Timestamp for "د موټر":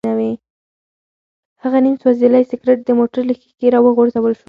2.85-3.21